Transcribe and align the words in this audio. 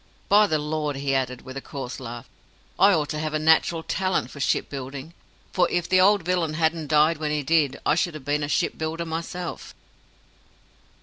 By 0.29 0.47
the 0.47 0.57
Lord!" 0.57 0.95
he 0.95 1.13
added, 1.13 1.43
with 1.43 1.55
a 1.57 1.61
coarse 1.61 1.99
laugh, 1.99 2.27
"I 2.79 2.91
ought 2.91 3.09
to 3.09 3.19
have 3.19 3.35
a 3.35 3.37
natural 3.37 3.83
talent 3.83 4.31
for 4.31 4.39
ship 4.39 4.67
building; 4.67 5.13
for 5.53 5.69
if 5.69 5.87
the 5.87 6.01
old 6.01 6.23
villain 6.23 6.55
hadn't 6.55 6.87
died 6.87 7.17
when 7.19 7.29
he 7.29 7.43
did, 7.43 7.79
I 7.85 7.93
should 7.93 8.15
have 8.15 8.25
been 8.25 8.41
a 8.41 8.47
ship 8.47 8.79
builder 8.79 9.05
myself." 9.05 9.75